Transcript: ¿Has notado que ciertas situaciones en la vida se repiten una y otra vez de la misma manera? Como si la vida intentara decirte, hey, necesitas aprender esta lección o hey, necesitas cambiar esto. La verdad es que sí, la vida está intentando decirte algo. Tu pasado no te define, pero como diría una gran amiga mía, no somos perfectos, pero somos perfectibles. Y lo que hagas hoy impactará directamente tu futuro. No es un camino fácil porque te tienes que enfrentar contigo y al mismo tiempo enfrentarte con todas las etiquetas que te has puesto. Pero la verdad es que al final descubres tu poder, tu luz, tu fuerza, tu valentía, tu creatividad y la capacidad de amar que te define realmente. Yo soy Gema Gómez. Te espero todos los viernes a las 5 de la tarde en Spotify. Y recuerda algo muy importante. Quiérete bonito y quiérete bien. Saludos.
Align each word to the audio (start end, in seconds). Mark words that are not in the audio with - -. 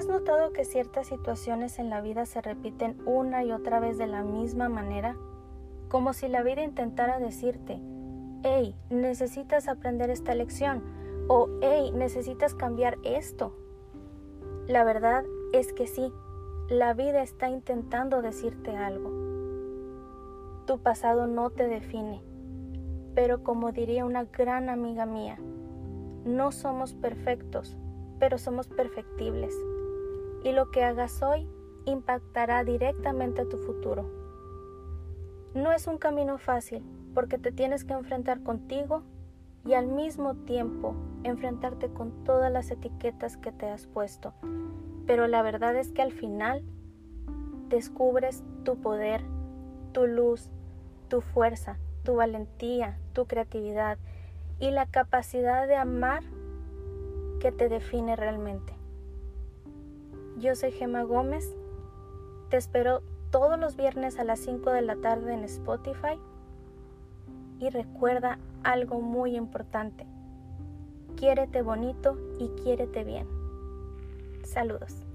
¿Has 0.00 0.06
notado 0.06 0.54
que 0.54 0.64
ciertas 0.64 1.08
situaciones 1.08 1.78
en 1.78 1.90
la 1.90 2.00
vida 2.00 2.24
se 2.24 2.40
repiten 2.40 2.96
una 3.04 3.44
y 3.44 3.52
otra 3.52 3.80
vez 3.80 3.98
de 3.98 4.06
la 4.06 4.22
misma 4.22 4.70
manera? 4.70 5.14
Como 5.90 6.14
si 6.14 6.26
la 6.26 6.42
vida 6.42 6.62
intentara 6.62 7.18
decirte, 7.18 7.78
hey, 8.42 8.74
necesitas 8.88 9.68
aprender 9.68 10.08
esta 10.08 10.34
lección 10.34 10.82
o 11.28 11.50
hey, 11.60 11.92
necesitas 11.92 12.54
cambiar 12.54 12.96
esto. 13.04 13.54
La 14.66 14.84
verdad 14.84 15.22
es 15.52 15.74
que 15.74 15.86
sí, 15.86 16.10
la 16.70 16.94
vida 16.94 17.20
está 17.20 17.50
intentando 17.50 18.22
decirte 18.22 18.74
algo. 18.74 19.10
Tu 20.64 20.78
pasado 20.78 21.26
no 21.26 21.50
te 21.50 21.68
define, 21.68 22.22
pero 23.14 23.44
como 23.44 23.70
diría 23.70 24.06
una 24.06 24.24
gran 24.24 24.70
amiga 24.70 25.04
mía, 25.04 25.36
no 26.24 26.52
somos 26.52 26.94
perfectos, 26.94 27.76
pero 28.18 28.38
somos 28.38 28.66
perfectibles. 28.66 29.54
Y 30.42 30.52
lo 30.52 30.70
que 30.70 30.84
hagas 30.84 31.22
hoy 31.22 31.48
impactará 31.84 32.64
directamente 32.64 33.44
tu 33.44 33.58
futuro. 33.58 34.10
No 35.54 35.72
es 35.72 35.86
un 35.86 35.98
camino 35.98 36.38
fácil 36.38 36.82
porque 37.14 37.38
te 37.38 37.52
tienes 37.52 37.84
que 37.84 37.92
enfrentar 37.92 38.42
contigo 38.42 39.02
y 39.66 39.74
al 39.74 39.86
mismo 39.86 40.34
tiempo 40.34 40.94
enfrentarte 41.24 41.88
con 41.88 42.24
todas 42.24 42.50
las 42.50 42.70
etiquetas 42.70 43.36
que 43.36 43.52
te 43.52 43.68
has 43.68 43.86
puesto. 43.86 44.32
Pero 45.06 45.26
la 45.26 45.42
verdad 45.42 45.76
es 45.76 45.92
que 45.92 46.02
al 46.02 46.12
final 46.12 46.62
descubres 47.68 48.42
tu 48.64 48.76
poder, 48.76 49.22
tu 49.92 50.06
luz, 50.06 50.50
tu 51.08 51.20
fuerza, 51.20 51.78
tu 52.04 52.14
valentía, 52.14 52.98
tu 53.12 53.26
creatividad 53.26 53.98
y 54.58 54.70
la 54.70 54.86
capacidad 54.86 55.66
de 55.66 55.76
amar 55.76 56.22
que 57.40 57.50
te 57.52 57.68
define 57.68 58.16
realmente. 58.16 58.79
Yo 60.40 60.54
soy 60.54 60.72
Gema 60.72 61.02
Gómez. 61.02 61.54
Te 62.48 62.56
espero 62.56 63.02
todos 63.30 63.58
los 63.58 63.76
viernes 63.76 64.18
a 64.18 64.24
las 64.24 64.40
5 64.40 64.70
de 64.70 64.80
la 64.80 64.96
tarde 64.96 65.34
en 65.34 65.44
Spotify. 65.44 66.18
Y 67.58 67.68
recuerda 67.68 68.38
algo 68.62 69.02
muy 69.02 69.36
importante. 69.36 70.06
Quiérete 71.16 71.60
bonito 71.60 72.16
y 72.38 72.48
quiérete 72.62 73.04
bien. 73.04 73.28
Saludos. 74.42 75.09